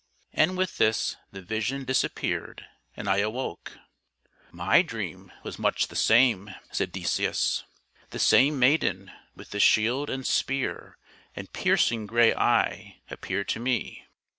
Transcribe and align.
And 0.33 0.57
with 0.57 0.79
this, 0.79 1.15
the 1.31 1.43
vision 1.43 1.85
dis 1.85 2.03
appeared 2.03 2.65
and 2.97 3.07
I 3.07 3.17
awoke."" 3.17 3.77
My 4.65 4.81
dream 4.81 5.31
was 5.43 5.59
much 5.59 5.89
the 5.89 5.95
same," 5.95 6.55
said 6.71 6.91
Decius." 6.91 7.65
The 8.09 8.17
same 8.17 8.57
maiden 8.57 9.11
with 9.35 9.51
the 9.51 9.59
shield 9.59 10.09
and 10.09 10.25
spear 10.25 10.97
and 11.35 11.53
piercing 11.53 12.07
gray 12.07 12.33
eye 12.33 12.97
appeared 13.11 13.47
to 13.49 13.59
me. 13.59 14.07